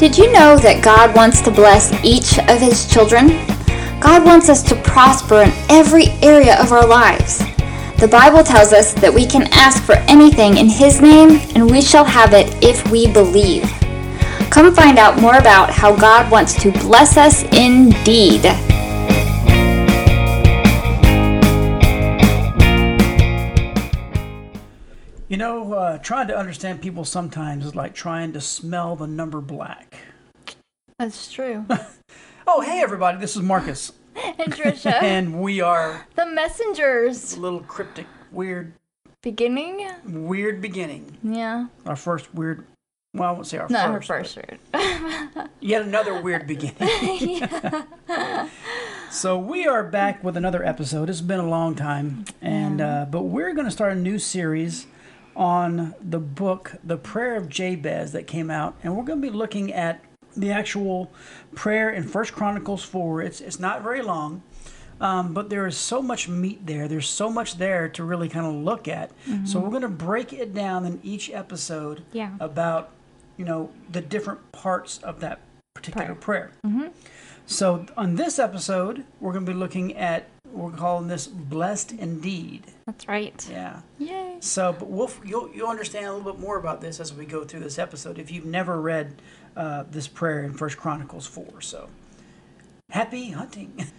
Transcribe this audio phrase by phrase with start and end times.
[0.00, 3.28] Did you know that God wants to bless each of His children?
[4.00, 7.40] God wants us to prosper in every area of our lives.
[7.98, 11.82] The Bible tells us that we can ask for anything in His name and we
[11.82, 13.70] shall have it if we believe.
[14.48, 18.69] Come find out more about how God wants to bless us indeed.
[25.80, 29.96] Uh, trying to understand people sometimes is like trying to smell the number black.
[30.98, 31.64] That's true.
[32.52, 33.92] Oh, hey, everybody, this is Marcus.
[34.16, 37.36] and Trisha, and we are the messengers.
[37.36, 38.72] a little cryptic, weird,
[39.22, 39.86] Beginning?
[40.04, 41.16] weird beginning.
[41.22, 41.66] Yeah.
[41.86, 42.66] Our first weird,
[43.14, 44.34] well, I won't say our Not her first.
[44.34, 45.48] first word.
[45.60, 47.46] Yet another weird beginning.
[49.10, 51.08] so we are back with another episode.
[51.08, 54.86] It's been a long time, and uh, but we're going to start a new series
[55.40, 59.34] on the book, The Prayer of Jabez, that came out, and we're going to be
[59.36, 60.04] looking at
[60.36, 61.10] the actual
[61.54, 63.22] prayer in First Chronicles four.
[63.22, 64.42] It's it's not very long.
[65.00, 66.86] Um, but there is so much meat there.
[66.86, 69.10] There's so much there to really kind of look at.
[69.46, 72.32] So we're going to break it down in each episode Yeah.
[72.38, 72.90] about,
[73.38, 75.40] you know, the different parts of that
[75.72, 76.50] particular prayer.
[76.66, 76.88] Mm-hmm.
[77.46, 82.66] So on this episode, we're going to be looking at we're calling this blessed indeed.
[82.86, 83.46] That's right.
[83.50, 83.80] Yeah.
[83.98, 84.36] Yay.
[84.40, 87.44] So, but we'll you'll you'll understand a little bit more about this as we go
[87.44, 88.18] through this episode.
[88.18, 89.22] If you've never read
[89.56, 91.88] uh, this prayer in First Chronicles four, so
[92.90, 93.86] happy hunting.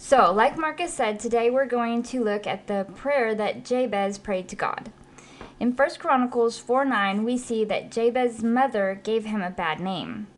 [0.00, 4.48] So, like Marcus said, today we're going to look at the prayer that Jabez prayed
[4.48, 4.92] to God.
[5.58, 10.28] In 1 Chronicles 4 9, we see that Jabez's mother gave him a bad name.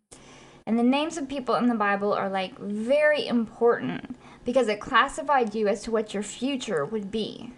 [0.67, 5.55] And the names of people in the Bible are like very important because it classified
[5.55, 7.53] you as to what your future would be.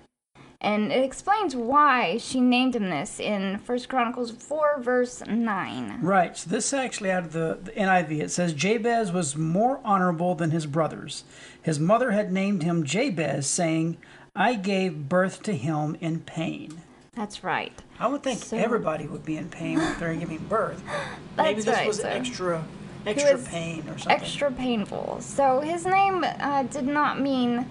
[0.60, 6.00] And it explains why she named him this in 1 Chronicles 4, verse 9.
[6.00, 6.36] Right.
[6.36, 8.20] So this is actually out of the, the NIV.
[8.20, 11.24] It says Jabez was more honorable than his brothers.
[11.60, 13.96] His mother had named him Jabez, saying,
[14.36, 16.80] "I gave birth to him in pain."
[17.14, 17.72] That's right.
[17.98, 20.80] I would think So- everybody would be in pain when they're giving birth.
[21.36, 22.64] Maybe this right, was so- extra,
[23.06, 24.10] extra pain or something.
[24.12, 25.18] extra painful.
[25.20, 27.66] So his name uh, did not mean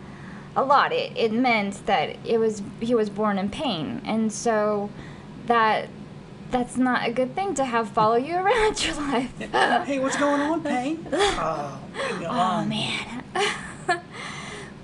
[0.56, 0.92] a lot.
[0.92, 4.90] It, it meant that it was he was born in pain, and so
[5.48, 5.90] that
[6.52, 9.38] that's not a good thing to have follow you around your life.
[9.86, 11.06] hey, what's going on, pain?
[11.14, 11.80] Oh,
[12.28, 13.24] Oh man.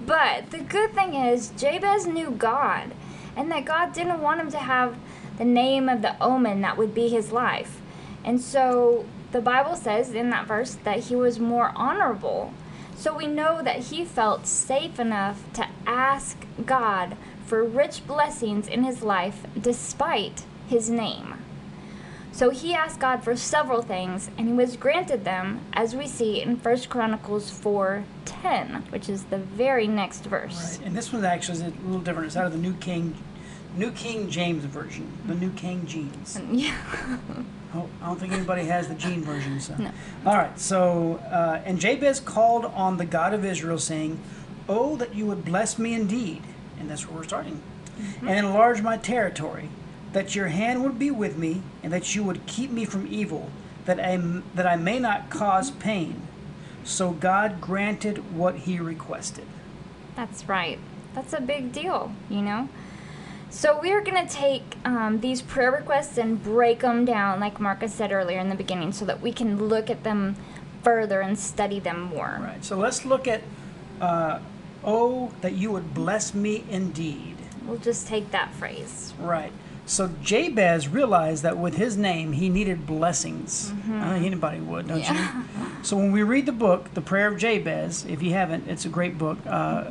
[0.06, 2.92] but the good thing is Jabez knew God,
[3.36, 4.96] and that God didn't want him to have
[5.38, 7.82] the name of the omen that would be his life.
[8.24, 12.54] And so the Bible says in that verse that he was more honorable.
[12.96, 17.16] So we know that he felt safe enough to ask God
[17.46, 21.36] for rich blessings in his life despite his name.
[22.32, 26.40] So he asked God for several things, and he was granted them, as we see
[26.40, 30.78] in 1 Chronicles 4:10, which is the very next verse.
[30.78, 30.88] Right.
[30.88, 32.28] And this one actually is a little different.
[32.28, 33.16] It's out of the New King,
[33.76, 36.40] New King James version, the New King Jeans.
[36.52, 36.76] Yeah.
[37.78, 39.60] Oh, I don't think anybody has the Gene version.
[39.60, 39.76] So.
[39.78, 39.92] No.
[40.26, 40.60] All right.
[40.60, 44.20] So, uh, and Jabez called on the God of Israel, saying,
[44.68, 46.42] "Oh, that you would bless me indeed."
[46.80, 47.62] And that's where we're starting.
[48.22, 49.70] And enlarge my territory,
[50.14, 53.50] that your hand would be with me, and that you would keep me from evil,
[53.86, 54.18] that I
[54.56, 56.22] that I may not cause pain.
[56.84, 59.46] So God granted what he requested.
[60.16, 60.80] That's right.
[61.14, 62.70] That's a big deal, you know?
[63.58, 67.92] So we're going to take um, these prayer requests and break them down, like Marcus
[67.92, 70.36] said earlier in the beginning, so that we can look at them
[70.84, 72.38] further and study them more.
[72.40, 72.64] Right.
[72.64, 73.42] So let's look at,
[74.00, 74.42] uh,
[74.84, 79.16] "Oh, that you would bless me indeed." We'll just take that phrase.
[79.20, 79.52] Right.
[79.88, 83.74] So Jabez realized that with his name, he needed blessings.
[83.92, 85.18] I think anybody would, don't you?
[85.82, 88.90] So when we read the book, The Prayer of Jabez, if you haven't, it's a
[88.90, 89.40] great book.
[89.48, 89.86] Uh,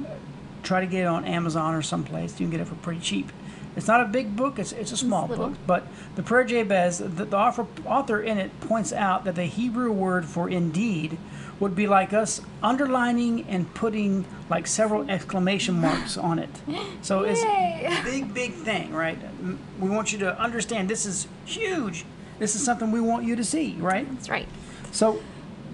[0.62, 2.38] try to get it on Amazon or someplace.
[2.38, 3.32] You can get it for pretty cheap.
[3.76, 5.50] It's not a big book, it's, it's a small little.
[5.50, 5.58] book.
[5.67, 5.87] But
[6.17, 9.93] The Prayer of Jabez, the, the author, author in it points out that the Hebrew
[9.93, 11.19] word for indeed
[11.61, 16.50] would be like us underlining and putting like several exclamation marks on it.
[17.02, 19.19] So it's a big, big thing, right?
[19.81, 22.05] We want you to understand this is huge.
[22.38, 24.11] This is something we want you to see, right?
[24.14, 24.49] That's right.
[24.93, 25.22] So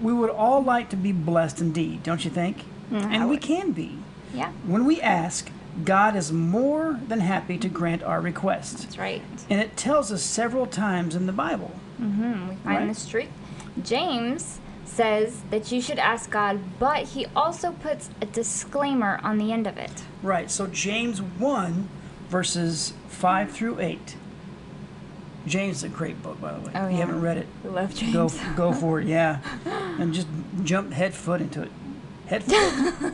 [0.01, 2.63] we would all like to be blessed indeed, don't you think?
[2.91, 3.97] Mm, I and we can be.
[4.33, 5.51] Yeah, When we ask,
[5.83, 8.83] God is more than happy to grant our requests.
[8.83, 9.21] that's right.
[9.49, 11.71] And it tells us several times in the Bible.
[12.01, 12.49] Mm-hmm.
[12.49, 12.87] We find Right.
[12.87, 13.29] this truth.
[13.83, 19.51] James says that you should ask God, but he also puts a disclaimer on the
[19.51, 20.03] end of it.
[20.21, 20.51] Right.
[20.51, 21.87] So James 1,
[22.29, 24.15] verses 5 through 8.
[25.47, 26.71] James is a great book, by the way.
[26.75, 28.13] Oh, if you haven't read it, We love James.
[28.13, 29.07] go go for it.
[29.07, 29.39] Yeah,
[29.99, 30.27] and just
[30.63, 31.71] jump head foot into it.
[32.27, 32.53] Head foot,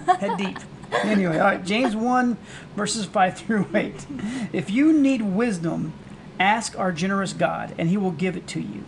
[0.19, 0.59] head deep.
[0.91, 1.65] Anyway, all right.
[1.65, 2.38] James one
[2.75, 4.06] verses five through eight.
[4.51, 5.94] If you need wisdom,
[6.39, 8.83] ask our generous God, and He will give it to you.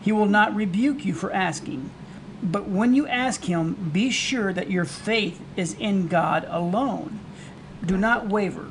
[0.00, 1.90] He will not rebuke you for asking.
[2.42, 7.20] But when you ask Him, be sure that your faith is in God alone.
[7.84, 8.68] Do not waver,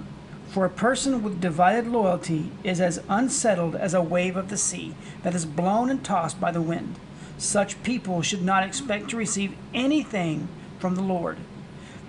[0.49, 4.93] for a person with divided loyalty is as unsettled as a wave of the sea
[5.23, 6.97] that is blown and tossed by the wind.
[7.37, 10.49] Such people should not expect to receive anything
[10.79, 11.37] from the Lord.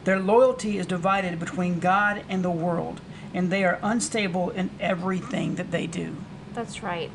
[0.05, 3.01] Their loyalty is divided between God and the world,
[3.33, 6.17] and they are unstable in everything that they do.
[6.55, 7.11] That's right.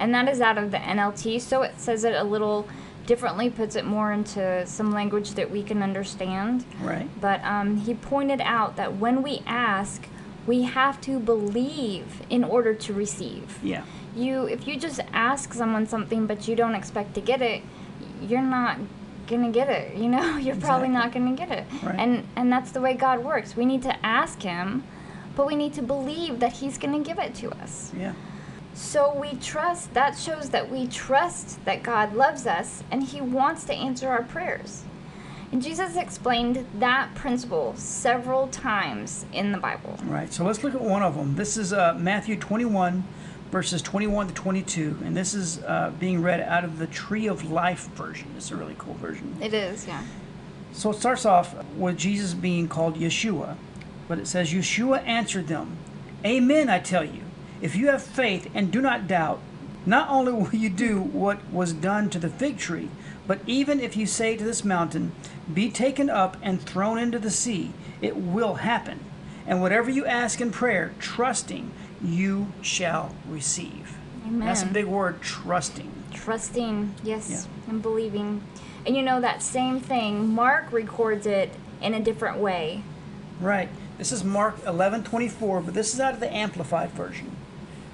[0.00, 2.66] And that is out of the NLT, so it says it a little
[3.06, 6.64] differently, puts it more into some language that we can understand.
[6.80, 7.08] Right?
[7.20, 10.06] But um, he pointed out that when we ask,
[10.46, 13.58] we have to believe in order to receive.
[13.62, 13.84] Yeah.
[14.16, 17.62] You, if you just ask someone something but you don't expect to get it,
[18.20, 18.78] you're not
[19.26, 19.96] gonna get it.
[19.96, 21.66] You know, you're probably not gonna get it.
[21.82, 21.96] Right.
[21.98, 23.56] And and that's the way God works.
[23.56, 24.84] We need to ask Him,
[25.36, 27.92] but we need to believe that He's gonna give it to us.
[27.96, 28.14] Yeah.
[28.74, 33.62] So we trust, that shows that we trust that God loves us and He wants
[33.64, 34.82] to answer our prayers.
[35.52, 39.96] And Jesus explained that principle several times in the Bible.
[40.02, 40.32] Right.
[40.32, 41.36] So let's look at one of them.
[41.36, 43.04] This is uh, Matthew 21,
[43.54, 47.52] verses 21 to 22, and this is uh, being read out of the Tree of
[47.52, 48.26] Life version.
[48.36, 49.36] It's a really cool version.
[49.40, 50.02] It is, yeah.
[50.72, 53.54] So it starts off with Jesus being called Yeshua,
[54.08, 55.76] but it says, Yeshua answered them,
[56.24, 57.20] Amen, I tell you.
[57.62, 59.38] If you have faith and do not doubt,
[59.86, 62.90] not only will you do what was done to the fig tree,
[63.28, 65.12] but even if you say to this mountain,
[65.54, 67.72] Be taken up and thrown into the sea,
[68.02, 68.98] it will happen.
[69.46, 71.70] And whatever you ask in prayer, trusting,
[72.02, 73.96] you shall receive.
[74.26, 74.40] Amen.
[74.46, 75.90] That's a big word, trusting.
[76.12, 77.70] Trusting, yes, Yeah.
[77.70, 78.42] and believing.
[78.86, 81.50] And you know, that same thing, Mark records it
[81.82, 82.82] in a different way.
[83.40, 83.68] Right.
[83.98, 87.30] This is Mark 11:24, but this is out of the amplified version.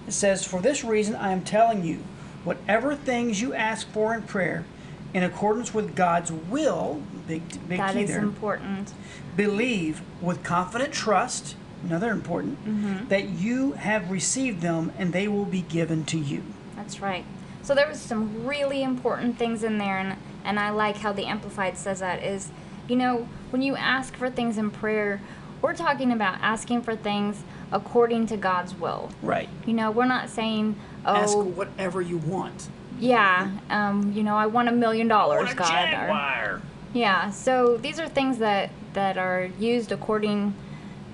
[0.07, 1.99] It says, "For this reason I am telling you,
[2.45, 4.65] whatever things you ask for in prayer,
[5.13, 8.93] in accordance with God's will, big big That key is there, important.
[9.37, 11.55] believe with confident trust,
[11.85, 13.09] another important, Mm-hmm.
[13.09, 16.43] that you have received them and they will be given to you."
[16.77, 17.25] That's right.
[17.63, 21.27] So there was some really important things in there, and and I like how the
[21.27, 22.51] Amplified says that is,
[22.89, 25.21] you know, when you ask for things in prayer,
[25.61, 29.11] we're talking about asking for things according to God's will.
[29.23, 29.49] Right.
[29.67, 31.15] You know, we're not saying, oh.
[31.15, 32.69] Ask whatever you want.
[32.99, 36.09] yeah, um, you know, I want a million dollars, Or a God.
[36.11, 36.63] or-
[36.95, 37.31] yeah.
[37.31, 40.55] So these are things that that are used according,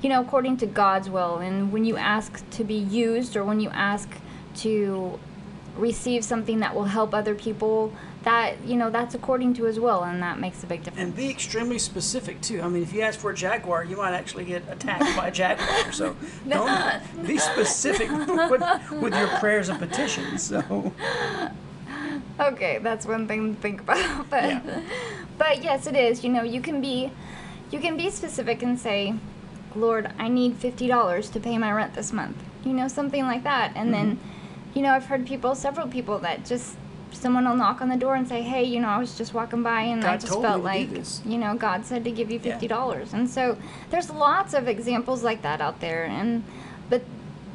[0.03, 1.39] you know, according to God's will.
[1.39, 4.09] And when you ask to be used, or when you ask
[4.57, 5.19] to
[5.77, 10.03] receive something that will help other people, that you know, that's according to His will,
[10.03, 11.07] and that makes a big difference.
[11.09, 12.61] And be extremely specific too.
[12.63, 15.31] I mean, if you ask for a jaguar, you might actually get attacked by a
[15.31, 15.93] jaguar.
[15.93, 16.17] So
[16.49, 18.11] don't be specific
[18.51, 20.43] with, with your prayers and petitions.
[20.43, 20.93] So
[22.39, 24.27] Okay, that's one thing to think about.
[24.31, 24.81] But Yeah.
[25.39, 26.25] but yes, it is.
[26.25, 27.11] You know, you can be
[27.71, 29.15] you can be specific and say,
[29.77, 33.73] "Lord, I need $50 to pay my rent this month." You know, something like that.
[33.77, 34.79] And then Mm-hmm.
[34.79, 36.77] you know, I've heard people, several people that just
[37.13, 39.63] someone will knock on the door and say, "Hey, you know, I was just walking
[39.63, 40.91] by and I just felt like,
[41.25, 43.57] you know, God said to give you $50." And so
[43.91, 46.43] there's lots of examples like that out there and
[46.91, 47.03] but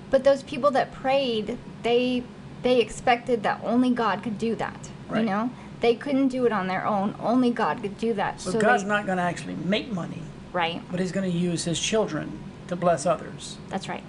[0.10, 2.24] but those people that prayed, they
[2.63, 4.89] they expected that only God could do that.
[5.10, 5.19] Right.
[5.19, 5.50] You know,
[5.81, 7.15] they couldn't do it on their own.
[7.19, 8.39] Only God could do that.
[8.41, 10.22] so So, God's they, not going to actually make money,
[10.53, 10.81] right.
[10.91, 13.58] but He's going to use His children to bless others.
[13.70, 14.03] That's right.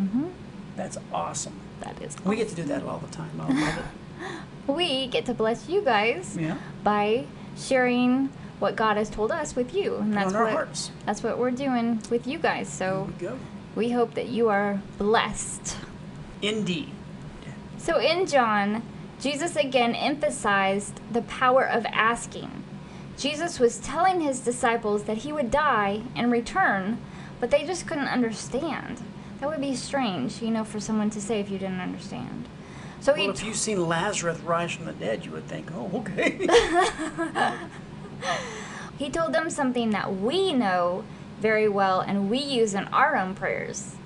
[0.00, 0.26] Mm-hmm.
[0.76, 1.60] That's awesome.
[1.80, 2.16] That is.
[2.24, 3.40] We get to do that all the time.
[3.40, 3.84] I love it.
[4.66, 6.56] We get to bless you guys Yeah.
[6.82, 10.90] by sharing what God has told us with you, and that's our what hearts.
[11.04, 12.70] that's what we're doing with you guys.
[12.70, 13.38] So we go.
[13.76, 15.76] we hope that you are blessed.
[16.40, 16.92] Indeed.
[17.76, 18.82] So in John,
[19.20, 22.63] Jesus again emphasized the power of asking.
[23.16, 26.98] Jesus was telling his disciples that he would die and return,
[27.40, 29.02] but they just couldn't understand.
[29.40, 32.48] That would be strange, you know, for someone to say if you didn't understand.
[33.00, 35.90] So he Well, if you've seen Lazarus rise from the dead, you would think, oh,
[35.94, 36.38] okay.
[38.98, 41.04] he told them something that we know
[41.40, 43.96] very well and we use in our own prayers.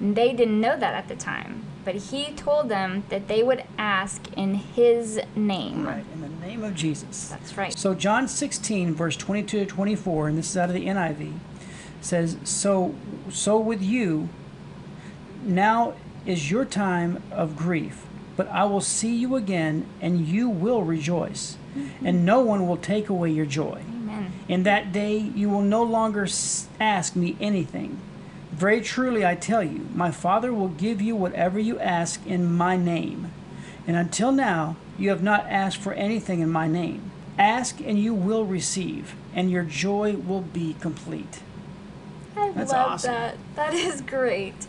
[0.00, 4.32] They didn't know that at the time, but he told them that they would ask
[4.36, 5.86] in his name.
[5.86, 6.04] right.
[6.14, 7.28] In the name of Jesus.
[7.28, 7.76] That's right.
[7.76, 11.34] So John 16 verse 22 to 24 and this is out of the NIV
[12.00, 12.94] says so
[13.30, 14.28] so with you
[15.44, 15.94] now
[16.26, 21.56] is your time of grief but I will see you again, and you will rejoice,
[21.76, 22.06] mm-hmm.
[22.06, 23.82] and no one will take away your joy.
[23.88, 24.32] Amen.
[24.48, 26.26] In that day you will no longer
[26.80, 28.00] ask me anything.
[28.62, 32.76] Very truly I tell you, my Father will give you whatever you ask in my
[32.76, 33.32] name.
[33.88, 37.10] And until now, you have not asked for anything in my name.
[37.36, 41.40] Ask and you will receive, and your joy will be complete.
[42.36, 43.12] I That's love awesome.
[43.12, 43.36] that.
[43.56, 44.68] That is great.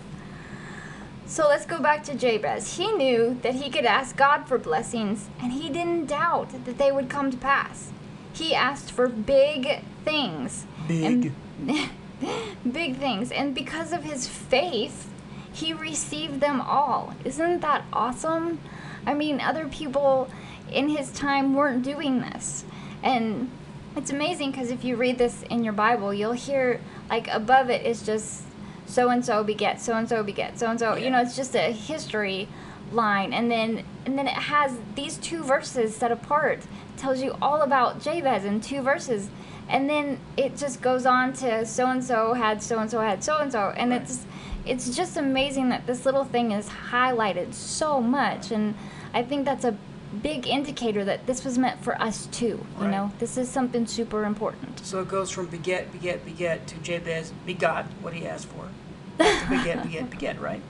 [1.27, 2.77] So let's go back to Jabez.
[2.77, 6.91] He knew that he could ask God for blessings, and he didn't doubt that they
[6.91, 7.91] would come to pass.
[8.33, 10.65] He asked for big things.
[10.87, 11.31] Big.
[11.67, 11.89] And
[12.71, 13.31] big things.
[13.31, 15.09] And because of his faith,
[15.51, 17.13] he received them all.
[17.23, 18.59] Isn't that awesome?
[19.05, 20.29] I mean, other people
[20.71, 22.65] in his time weren't doing this.
[23.01, 23.51] And
[23.95, 27.85] it's amazing because if you read this in your Bible, you'll hear like above it
[27.85, 28.43] is just
[28.85, 30.95] so and so beget, so and so beget, so and so.
[30.95, 32.47] You know, it's just a history
[32.91, 36.61] line, and then and then it has these two verses set apart.
[36.97, 39.29] tells you all about Jabez in two verses,
[39.69, 43.23] and then it just goes on to so and so had so and so had
[43.23, 44.25] so and so, and it's
[44.65, 48.75] it's just amazing that this little thing is highlighted so much, and
[49.13, 49.75] I think that's a
[50.21, 52.45] big indicator that this was meant for us too.
[52.45, 52.91] You Right.
[52.91, 54.79] know, this is something super important.
[54.85, 58.69] So it goes from beget, beget, beget to Jabez begot what he asked for.
[59.17, 60.61] To beget, beget, beget, right?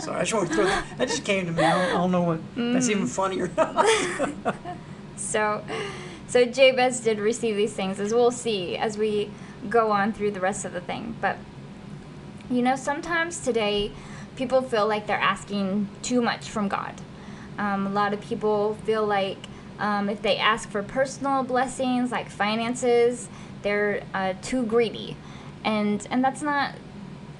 [0.00, 0.84] Sorry, I just want to throw that.
[0.98, 1.62] That just came to me.
[1.62, 3.40] I don't, I don't know what that's even mm.
[3.40, 4.56] or not.
[5.16, 5.64] So,
[6.32, 9.30] so Jabez did receive these things, as we'll see as we
[9.68, 11.14] go on through the rest of the thing.
[11.20, 11.36] But
[12.50, 13.92] you know, sometimes today,
[14.34, 16.94] people feel like they're asking too much from God.
[17.58, 19.36] Um, a lot of people feel like
[19.78, 23.28] um, if they ask for personal blessings like finances,
[23.60, 25.18] they're uh, too greedy,
[25.62, 26.76] and and that's not.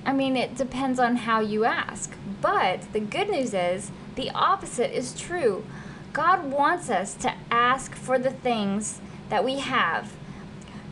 [0.04, 2.14] I mean, it depends on how you ask.
[2.42, 5.64] But the good news is the opposite is true.
[6.12, 9.00] God wants us to ask for the things
[9.31, 10.12] that we have.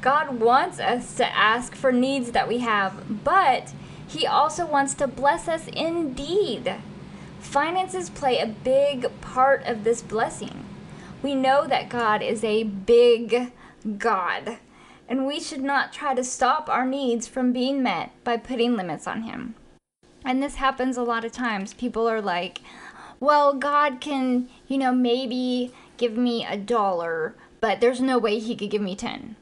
[0.01, 3.75] God wants us to ask for needs that we have, but
[4.09, 6.75] He also wants to bless us indeed.
[7.39, 10.65] Finances play a big part of this blessing.
[11.23, 13.53] We know that God is a big
[13.99, 14.57] God,
[15.07, 19.07] and we should not try to stop our needs from being met by putting limits
[19.07, 19.55] on Him.
[20.25, 21.75] And this happens a lot of times.
[21.75, 22.61] People are like,
[23.21, 28.57] well, God can, you know, maybe give me a dollar, but there's no way He
[28.57, 29.37] could give me 10.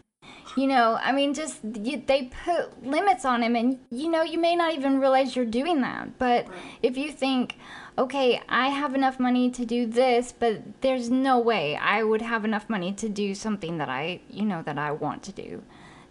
[0.56, 4.38] You know, I mean, just you, they put limits on him, and you know, you
[4.40, 6.18] may not even realize you're doing that.
[6.18, 6.49] But
[6.82, 7.56] if you think,
[7.97, 12.44] okay, I have enough money to do this, but there's no way I would have
[12.44, 15.62] enough money to do something that I, you know, that I want to do.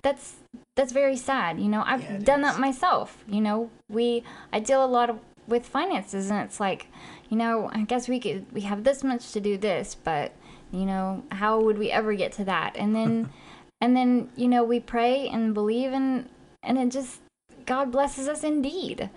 [0.02, 0.36] That's
[0.76, 1.60] that's very sad.
[1.60, 2.46] You know, I've Yeah, done is.
[2.54, 3.24] that myself.
[3.28, 6.88] You know, we I deal a lot of, with finances, and it's like,
[7.30, 10.34] you know, I guess we could we have this much to do this, but
[10.72, 12.76] you know, how would we ever get to that?
[12.78, 13.30] And then
[13.82, 16.28] and then you know we pray and believe and
[16.64, 17.22] and it just
[17.66, 19.10] god blesses us indeed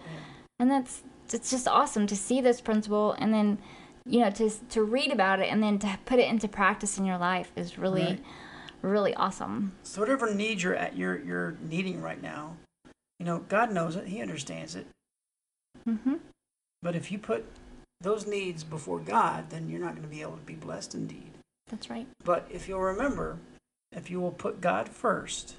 [0.58, 3.56] and that's it's just awesome to see this principle and then
[4.04, 7.06] you know to to read about it and then to put it into practice in
[7.06, 8.25] your life is really Right.
[8.82, 12.56] really awesome So whatever need you're at, you're you're needing right now,
[13.18, 14.06] you know, God knows it.
[14.08, 14.87] He understands it.
[15.85, 16.15] Hmm
[16.83, 17.45] But if you put
[18.00, 21.31] those needs before God, then you're not going to be able to be blessed indeed.
[21.71, 23.39] that's right But if you'll remember,
[23.93, 25.57] if you will put God first,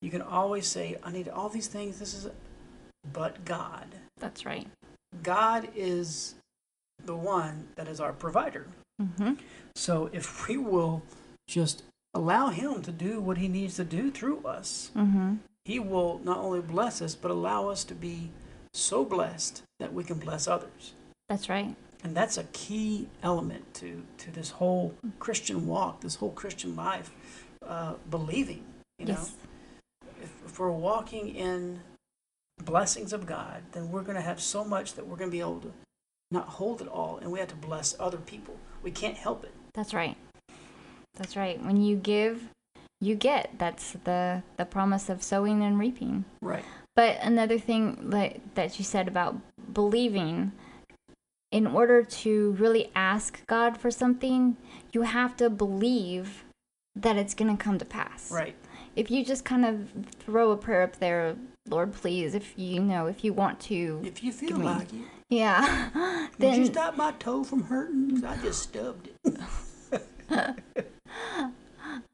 [0.00, 1.98] you can always say, "I need all these things.
[1.98, 2.28] This is,"
[3.12, 3.86] but God.
[4.18, 4.66] that's right
[5.22, 6.34] God is
[7.04, 8.66] the one that is our provider.
[8.98, 9.34] hmm
[9.76, 11.02] So if we will
[11.46, 11.82] just
[12.14, 16.38] allow Him to do what He needs to do through us, hmm He will not
[16.38, 18.30] only bless us, but allow us to be
[18.74, 20.94] so blessed that we can bless others.
[21.28, 21.74] that's right
[22.04, 27.10] And that's a key element to, to this whole Christian walk, this whole Christian life,
[27.66, 28.64] uh, believing.
[28.98, 29.34] You know, yes
[30.22, 31.80] if, if we're walking in
[32.64, 35.40] blessings of God, then we're going to have so much that we're going to be
[35.40, 35.72] able to
[36.30, 38.56] not hold it all, and we have to bless other people.
[38.82, 39.52] We can't help it.
[39.74, 40.16] that's right
[41.14, 42.48] that's right when you give
[43.00, 46.64] you get that's the the promise of sowing and reaping Right.
[46.94, 49.36] But another thing that, that you said about
[49.72, 50.52] believing,
[51.50, 54.56] in order to really ask God for something,
[54.92, 56.44] you have to believe
[56.94, 58.30] that it's going to come to pass.
[58.30, 58.54] Right.
[58.94, 63.06] If you just kind of throw a prayer up there, Lord, please, if you know,
[63.06, 67.12] if you want to, If you feel me- like it, yeah, would you stop my
[67.12, 68.22] toe from hurting?
[68.22, 69.40] I just stubbed it.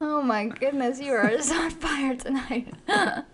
[0.01, 2.73] Oh my goodness, you are on fire tonight.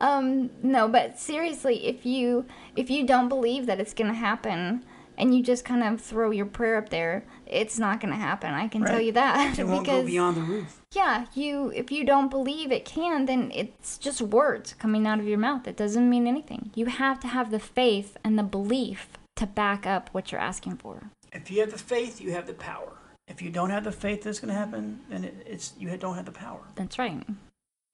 [0.00, 2.46] um, no, but seriously, if you
[2.76, 4.84] if you don't believe that it's gonna happen,
[5.16, 8.52] and you just kind of throw your prayer up there, it's not going to happen.
[8.52, 9.58] I can tell you that.
[9.58, 10.82] It won't go beyond the roof.
[10.92, 15.28] yeah, you if you don't believe it can, then it's just words coming out of
[15.28, 15.66] your mouth.
[15.68, 16.70] It doesn't mean anything.
[16.74, 20.76] You have to have the faith and the belief to back up what you're asking
[20.76, 21.10] for.
[21.32, 22.92] If you have the faith, you have the power.
[23.26, 26.14] If you don't have the faith that's going to happen, then it, it's you don't
[26.14, 26.60] have the power.
[26.74, 27.24] That's right.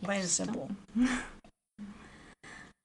[0.03, 0.71] Plain and simple.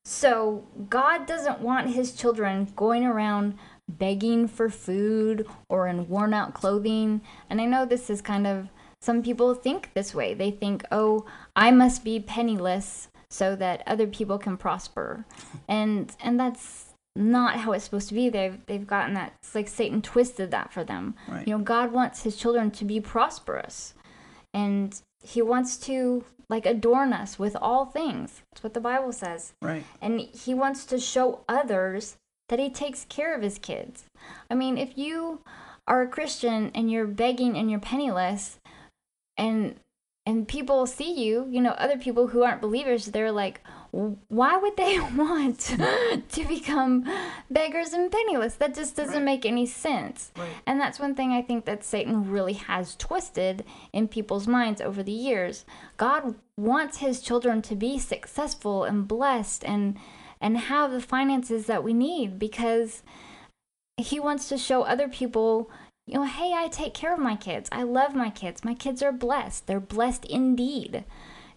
[0.07, 3.57] So, God doesn't want his children going around
[3.89, 7.21] begging for food or in worn out clothing.
[7.49, 8.69] And I know this is kind of,
[9.01, 10.33] some people think this way.
[10.33, 15.25] They think, oh, I must be penniless so that other people can prosper.
[15.67, 18.29] And, and that's not how it's supposed to be.
[18.29, 21.15] They've, they've gotten that, it's like Satan twisted that for them.
[21.27, 21.47] Right.
[21.47, 23.93] You know, God wants his children to be prosperous.
[24.53, 28.41] And he wants to like adorn us with all things.
[28.51, 29.53] That's what the Bible says.
[29.61, 29.83] Right.
[30.01, 32.17] And he wants to show others
[32.49, 34.05] that he takes care of his kids.
[34.49, 35.41] I mean, if you
[35.87, 38.59] are a Christian and you're begging and you're penniless
[39.37, 39.75] and
[40.27, 43.61] and people see you, you know, other people who aren't believers, they're like,
[44.27, 45.59] why would they want
[46.29, 47.05] to become
[47.49, 48.55] beggars and penniless?
[48.55, 49.23] That just doesn't Right.
[49.23, 50.31] make any sense.
[50.37, 50.49] Right.
[50.67, 55.01] And that's one thing I think that Satan really has twisted in people's minds over
[55.01, 55.63] the years.
[55.95, 59.97] God wants his children to be successful and blessed and
[60.41, 63.01] and have the finances that we need because
[63.97, 65.69] he wants to show other people,
[66.05, 67.69] you know, hey, I take care of my kids.
[67.71, 68.65] I love my kids.
[68.65, 69.65] My kids are blessed.
[69.65, 71.05] They're blessed indeed.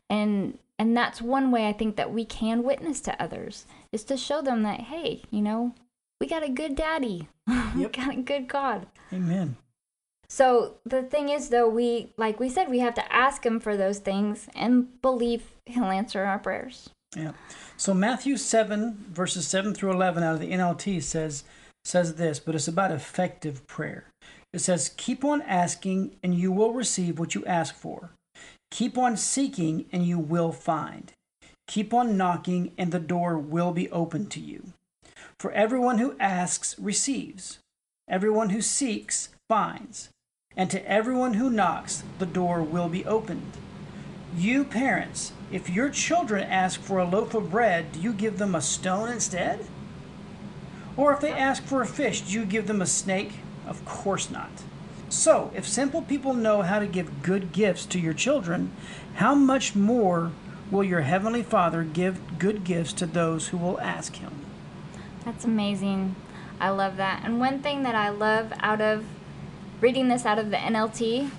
[0.09, 4.17] And and that's one way I think that we can witness to others is to
[4.17, 5.75] show them that hey, you know,
[6.21, 7.29] we got a good daddy.
[7.77, 8.87] we got a good God.
[9.13, 9.57] Amen.
[10.29, 13.77] So the thing is though, we like we said we have to ask him for
[13.77, 16.91] those things and believe he'll answer our prayers.
[17.17, 17.33] Yeah.
[17.77, 21.45] So Matthew 7 verses 7 through 11 out of the NLT says
[21.85, 24.05] says this, but it's about effective prayer.
[24.53, 28.11] It says, "Keep on asking and you will receive what you ask for.
[28.71, 31.13] Keep on seeking and you will find.
[31.67, 34.73] Keep on knocking and the door will be opened to you.
[35.39, 37.59] For everyone who asks receives.
[38.09, 40.09] Everyone who seeks finds.
[40.57, 43.53] And to everyone who knocks, the door will be opened."
[44.37, 48.55] You parents, if your children ask for a loaf of bread, do you give them
[48.55, 49.67] a stone instead?
[50.97, 53.41] Or if they ask for a fish, do you give them a snake?
[53.67, 54.51] Of course not.
[55.11, 58.73] So, if simple people know how to give good gifts to your children,
[59.15, 60.33] how much more
[60.71, 64.45] will your heavenly Father give good gifts to those who will ask him?
[65.25, 66.15] That's amazing.
[66.61, 67.23] I love that.
[67.25, 69.05] And one thing that I love out of
[69.81, 71.31] reading this out of the NLT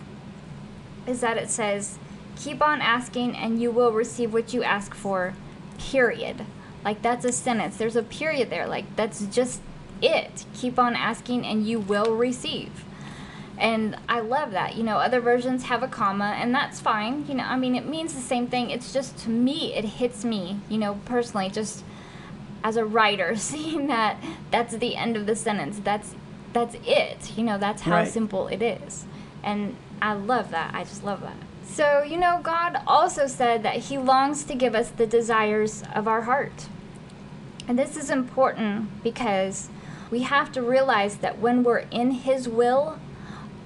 [1.06, 2.00] is that it says,
[2.36, 5.34] keep on asking and you will receive what you ask for,
[5.78, 6.46] period.
[6.84, 7.78] Like that's a sentence.
[7.78, 8.68] There's a period there.
[8.68, 9.62] Like that's just
[10.02, 10.46] it.
[10.54, 12.86] Keep on asking and you will receive.
[13.60, 14.76] And I love that.
[14.76, 17.26] You know, other versions have a comma, and that's fine.
[17.28, 18.70] You know, I mean, it means the same thing.
[18.70, 21.84] It's just to me, it hits me, you know, personally, just
[22.64, 24.18] as a writer, seeing that
[24.50, 25.80] that's the end of the sentence.
[25.84, 26.16] That's
[26.54, 27.38] that's it.
[27.38, 28.08] You know, that's how Right.
[28.08, 29.06] simple it is.
[29.44, 30.74] And I love that.
[30.74, 31.36] I just love that.
[31.66, 36.08] So, you know, God also said that He longs to give us the desires of
[36.08, 36.68] our heart.
[37.68, 39.70] And this is important because
[40.10, 43.00] we have to realize that when we're in His will,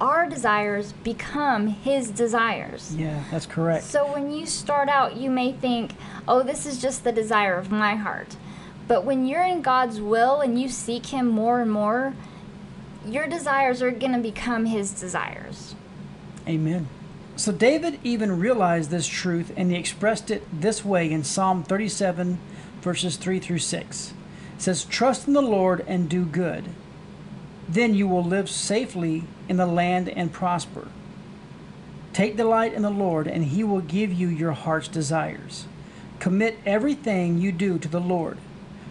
[0.03, 2.93] our desires become His desires.
[2.93, 3.85] Yeah, that's correct.
[3.85, 5.93] So when you start out, you may think,
[6.27, 8.35] oh, this is just the desire of my heart.
[8.85, 12.13] But when you're in God's will and you seek Him more and more,
[13.05, 15.73] your desires are going to become His desires.
[16.45, 16.89] Amen.
[17.37, 22.39] So David even realized this truth and he expressed it this way in Psalm 37,
[22.81, 24.13] verses 3 through 6.
[24.57, 26.65] It says, Trust in the Lord and do good.
[27.67, 30.88] Then you will live safely in the land and prosper.
[32.12, 35.65] Take delight in the Lord, and he will give you your heart's desires.
[36.19, 38.38] Commit everything you do to the Lord.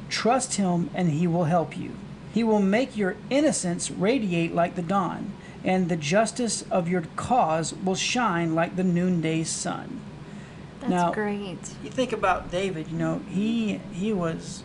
[0.09, 1.93] Trust him, and he will help you.
[2.35, 5.33] He will make your innocence radiate like the dawn,
[5.65, 10.01] and the justice of your cause will shine like the noonday sun.
[10.81, 11.75] That's Now- great.
[11.85, 14.65] You think about David, you know, he he was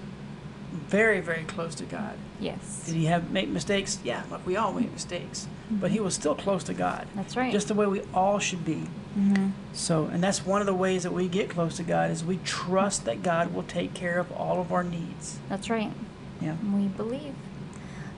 [0.90, 2.14] very, very close to God.
[2.40, 2.84] Yes.
[2.86, 4.00] Did he have make mistakes?
[4.04, 5.48] Yeah, like we all make mistakes.
[5.70, 7.08] But he was still close to God.
[7.16, 7.52] That's right.
[7.52, 8.86] Just the way we all should be.
[9.16, 12.24] hmm So, and that's one of the ways that we get close to God is
[12.24, 15.40] we trust that God will take care of all of our needs.
[15.50, 15.92] That's right.
[16.40, 16.56] Yeah.
[16.74, 17.34] We believe.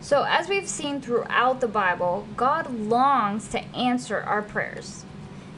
[0.01, 5.05] So, as we've seen throughout the Bible, God longs to answer our prayers.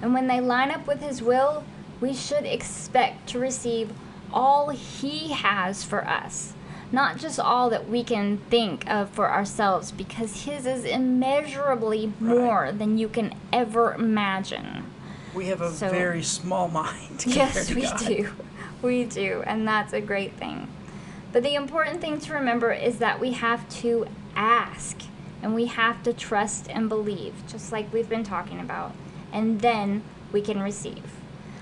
[0.02, 1.63] And when they line up with His will,
[2.00, 3.91] we should expect to receive
[4.34, 6.54] all He has for us.
[6.91, 12.71] Not just all that we can think of for ourselves, because His is immeasurably more
[12.71, 14.86] than you can ever imagine.
[15.34, 17.23] We have a So- very small mind.
[17.27, 17.99] Yes, to we God.
[18.06, 18.30] do.
[18.82, 20.67] We do, and that's a great thing.
[21.32, 24.97] But the important thing to remember is that we have to ask
[25.41, 28.91] and we have to trust and believe, just like we've been talking about,
[29.32, 30.01] and then
[30.32, 31.04] we can receive.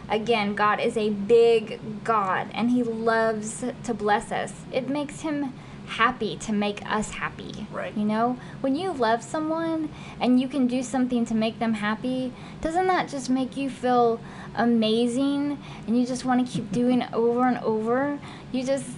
[0.10, 4.54] Again, God is a big God and He loves to bless us.
[4.72, 5.54] It makes Him
[5.90, 7.68] happy to make us happy.
[7.72, 7.96] Right.
[7.98, 9.90] You know, when you love someone
[10.22, 14.20] and you can do something to make them happy, doesn't that just make you feel
[14.56, 18.20] amazing and you just want to keep doing over and over?
[18.52, 18.90] You just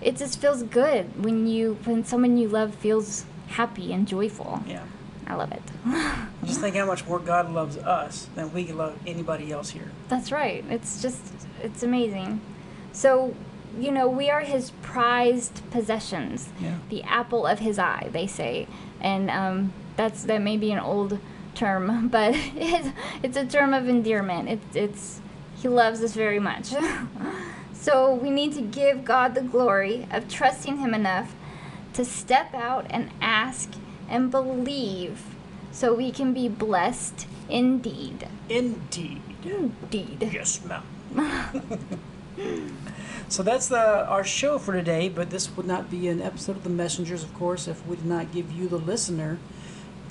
[0.00, 4.62] it just feels good when you when someone you love feels happy and joyful.
[4.66, 4.84] Yeah.
[5.26, 5.62] I love it.
[6.46, 9.90] Just think how much more God loves us than we can love anybody else here.
[10.08, 10.64] That's right.
[10.70, 11.20] It's just,
[11.62, 12.40] it's amazing.
[12.92, 13.34] So,
[13.78, 16.76] you know, we are his prized possessions, Yeah.
[16.88, 18.68] the apple of his eye, they say.
[19.00, 21.18] And um, that's that may be an old
[21.54, 22.88] term, but it's,
[23.22, 24.48] it's a term of endearment.
[24.48, 25.20] It's, it's,
[25.56, 26.72] he loves us very much.
[27.72, 31.34] so we need to give God the glory of trusting him enough
[31.94, 33.72] to step out and ask
[34.08, 35.22] and believe
[35.76, 38.26] so we can be blessed indeed.
[38.48, 39.20] Indeed.
[39.44, 40.30] Indeed.
[40.32, 40.82] Yes, ma'am.
[43.28, 46.64] so that's the our show for today, but this would not be an episode of
[46.64, 49.38] The Messengers, of course, if we did not give you, the listener,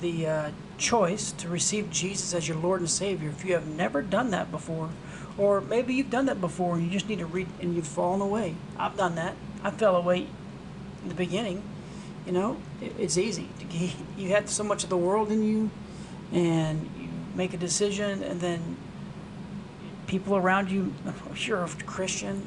[0.00, 3.30] the uh, choice to receive Jesus as your Lord and Savior.
[3.30, 4.90] If you have never done that before,
[5.36, 8.20] or maybe you've done that before and you just need to read and you've fallen
[8.20, 8.54] away.
[8.78, 9.34] I've done that.
[9.64, 10.28] I fell away
[11.02, 11.64] in the beginning.
[12.26, 13.48] You know, it, it's easy.
[14.16, 15.70] You have so much of the world in you,
[16.32, 18.76] and you make a decision, and then
[20.06, 20.94] people around you,
[21.36, 22.46] you're a Christian,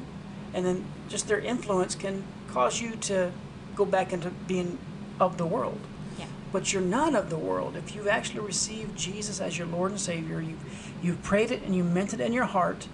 [0.52, 3.32] and then just their influence can cause you to
[3.76, 4.78] go back into being
[5.20, 5.78] of the world.
[6.18, 6.26] Yeah.
[6.52, 7.76] But you're not of the world.
[7.76, 11.74] If you've actually received Jesus as your Lord and Savior, you've, you've prayed it and
[11.74, 12.88] you meant it in your heart,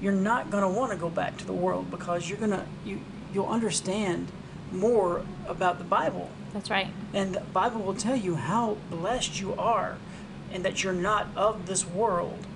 [0.00, 2.64] you're not going to want to go back to the world because you're going to,
[2.84, 3.00] you,
[3.32, 4.28] you'll understand
[4.74, 6.30] more about the Bible.
[6.52, 6.88] That's right.
[7.12, 9.96] And the Bible will tell you how blessed you are
[10.52, 12.46] and that you're not of this world,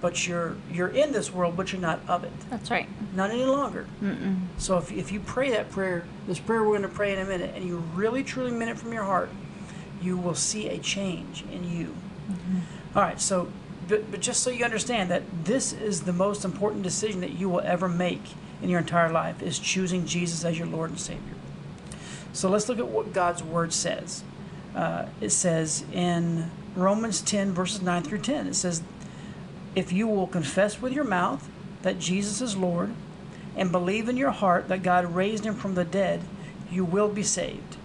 [0.00, 2.32] but you're you're in this world, but you're not of it.
[2.50, 2.88] That's right.
[3.14, 3.86] Not any longer.
[4.58, 7.24] So if, if you pray that prayer, this prayer we're going to pray in a
[7.24, 9.30] minute, and you really truly mean it from your heart,
[10.02, 11.94] you will see a change in you.
[12.30, 12.58] Mm-hmm.
[12.98, 13.48] All right, so
[13.88, 17.48] but, but just so you understand that this is the most important decision that you
[17.48, 18.22] will ever make
[18.62, 21.34] in your entire life is choosing Jesus as your Lord and Savior.
[22.32, 24.22] So let's look at what God's Word says.
[24.74, 28.82] Uh, it says in Romans 10, verses 9 through 10, it says,
[29.74, 31.48] If you will confess with your mouth
[31.82, 32.94] that Jesus is Lord
[33.56, 36.20] and believe in your heart that God raised him from the dead,
[36.70, 37.76] you will be saved.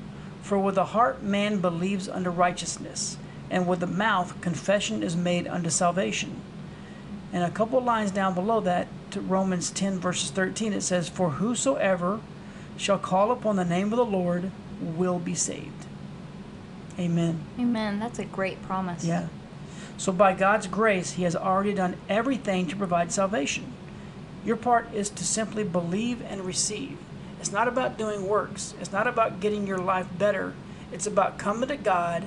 [0.42, 3.18] For with the heart man believes unto righteousness,
[3.50, 6.42] and with the mouth confession is made unto salvation.
[7.32, 11.32] And a couple lines down below that, to Romans 10, verses 13, it says, For
[11.32, 12.20] whosoever
[12.78, 15.86] shall call upon the name of the Lord will be saved.
[17.00, 17.44] Amen.
[17.60, 18.00] Amen.
[18.00, 19.04] That's a great promise.
[19.04, 19.28] Yeah.
[19.98, 23.74] So by God's grace, He has already done everything to provide salvation.
[24.46, 26.98] Your part is to simply believe and receive.
[27.40, 28.74] It's not about doing works.
[28.80, 30.54] It's not about getting your life better.
[30.92, 32.26] It's about coming to God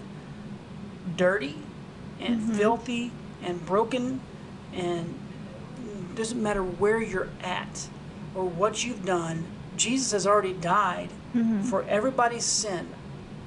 [1.17, 1.57] dirty
[2.21, 2.53] and mm-hmm.
[2.55, 4.21] filthy and broken
[4.73, 5.19] and
[6.15, 7.89] doesn't matter where you're at
[8.35, 9.45] or what you've done.
[9.77, 11.63] Jesus has already died mm-hmm.
[11.63, 12.89] for everybody's sin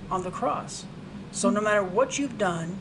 [0.09, 0.85] on the cross.
[1.31, 2.79] So no matter what you've done,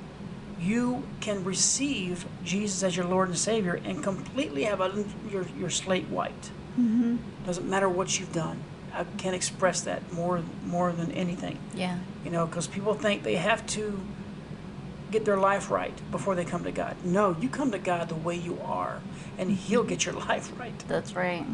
[0.61, 5.71] you can receive Jesus as your Lord and Savior and completely have a, your, your
[5.71, 6.51] slate wiped.
[6.79, 7.17] Mm-hmm.
[7.45, 8.63] Doesn't matter what you've done.
[8.93, 11.59] I can't express that more more than anything.
[11.75, 11.99] Yeah.
[12.25, 14.01] You know, because people think they have to
[15.11, 16.97] get their life right before they come to God.
[17.05, 19.01] No, you come to God the way you are,
[19.37, 20.79] and He'll get your life right.
[20.89, 21.45] That's right.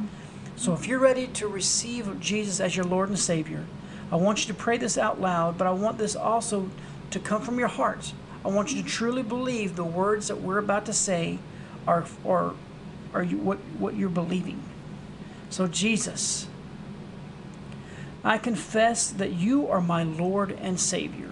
[0.57, 3.65] So if you're ready to receive Jesus as your Lord and Savior,
[4.11, 6.71] I want you to pray this out loud, but I want this also
[7.11, 8.13] to come from your heart.
[8.45, 11.39] I want you to truly believe the words that we're about to say
[11.87, 12.55] are are
[13.13, 14.63] are you what what you're believing.
[15.51, 16.47] So Jesus,
[18.23, 21.31] I confess that you are my Lord and Savior.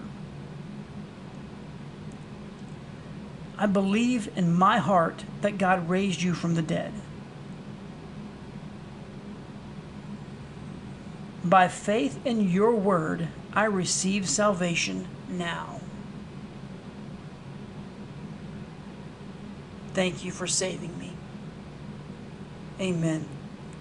[3.57, 6.93] I believe in my heart that God raised you from the dead.
[11.43, 15.81] By faith in your word, I receive salvation now.
[19.93, 21.13] Thank you for saving me.
[22.79, 23.25] Amen.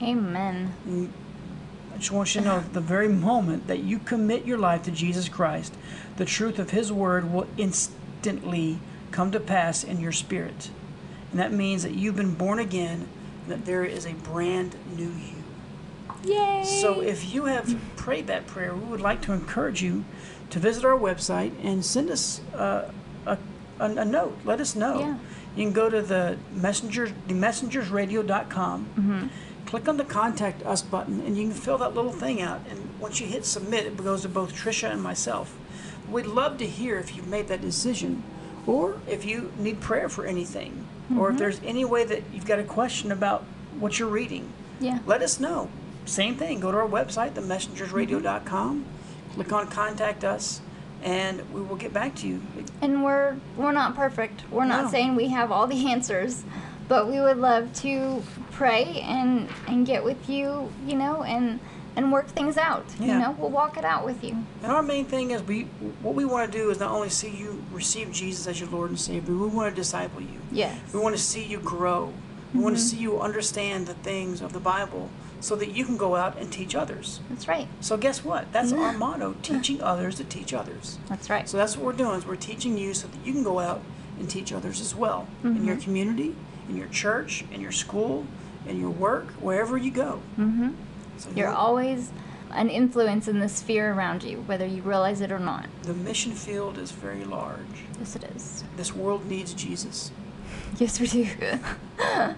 [0.03, 0.75] Amen.
[0.87, 1.09] Mm.
[1.95, 4.91] I just want you to know the very moment that you commit your life to
[4.91, 5.75] Jesus Christ,
[6.17, 8.79] the truth of His Word will instantly
[9.11, 10.71] come to pass in your spirit.
[11.31, 13.09] And that means that you've been born again,
[13.49, 15.42] that there is a brand new you.
[16.25, 16.63] Yay!
[16.65, 20.05] So if you have prayed that prayer, we would like to encourage you
[20.51, 22.91] to visit our website and send us uh,
[23.27, 23.39] a,
[23.81, 24.39] a, a note.
[24.45, 25.01] Let us know.
[25.01, 25.19] Yeah.
[25.57, 29.27] You can go to the messengers, the messengersradio.com, Mm-hmm.
[29.67, 32.61] click on the contact us button, and you can fill that little thing out.
[32.71, 35.57] And once you hit submit, it goes to both Trisha and myself.
[36.11, 38.23] We'd love to hear if you've made that decision,
[38.67, 41.33] or if you need prayer for anything, or Mm-hmm.
[41.35, 43.43] if there's any way that you've got a question about
[43.79, 44.49] what you're reading
[44.81, 44.99] yeah.
[45.07, 45.69] let us know.
[46.05, 46.61] Same thing.
[46.61, 49.35] Go to our website, themessengersradio.com, mm-hmm.
[49.35, 50.61] click on contact us,
[51.03, 52.43] and we will get back to you.
[52.81, 54.51] And we're we're not perfect.
[54.51, 54.91] We're not No.
[54.91, 56.45] saying we have all the answers,
[56.89, 61.61] but we would love to pray and and get with you, you know, and
[61.95, 62.87] and work things out.
[62.99, 63.07] Yeah.
[63.07, 64.45] You know, we'll walk it out with you.
[64.63, 65.63] And our main thing is we
[66.03, 68.91] what we want to do is not only see you receive Jesus as your Lord
[68.91, 70.41] and Savior, we want to disciple you.
[70.51, 70.79] Yes.
[70.93, 72.13] We want to see you grow.
[72.55, 72.97] We want to mm-hmm.
[72.97, 75.09] see you understand the things of the Bible
[75.43, 77.21] so that you can go out and teach others.
[77.29, 77.67] That's right.
[77.81, 78.51] So guess what?
[78.53, 80.99] That's our motto, teaching others to teach others.
[81.09, 81.47] That's right.
[81.49, 83.83] So that's what we're doing is we're teaching you so that you can go out
[84.19, 86.35] and teach others as well in your community,
[86.69, 88.25] in your church, in your school,
[88.69, 90.21] in your work, wherever you go.
[90.39, 90.75] Mhm.
[91.19, 92.11] So You're you- always
[92.53, 95.67] an influence in the sphere around you, whether you realize it or not.
[95.83, 97.83] the mission field is very large.
[97.99, 98.63] Yes, it is.
[98.77, 100.13] This world needs Jesus.
[100.79, 101.27] Yes, we do.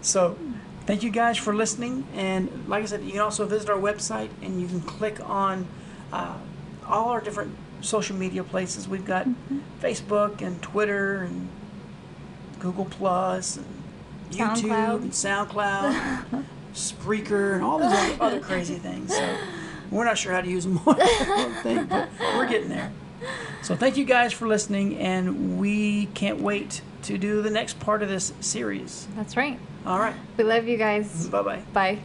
[0.00, 0.36] So
[0.86, 2.06] thank you guys for listening.
[2.14, 5.66] And like I said, you can also visit our website and you can click on
[6.12, 6.36] uh,
[6.86, 8.88] all our different social media places.
[8.88, 9.26] We've got
[9.80, 11.48] Facebook and Twitter and
[12.58, 13.66] Google Plus and
[14.30, 14.96] YouTube SoundCloud.
[15.02, 16.44] and SoundCloud,
[16.74, 19.14] Spreaker, and all these other, other crazy things.
[19.14, 19.38] So
[19.90, 22.92] we're not sure how to use them all, don't but we're getting there.
[23.62, 28.02] So thank you guys for listening, and we can't wait to do the next part
[28.02, 29.08] of this series.
[29.16, 29.58] That's right.
[29.86, 30.16] All right.
[30.36, 31.28] We love you guys.
[31.28, 31.62] Bye bye.
[31.72, 31.98] Bye.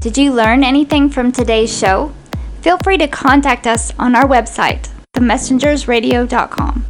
[0.00, 2.12] Did you learn anything from today's show?
[2.60, 6.84] Feel free to contact us on our website, themessengersradio.com.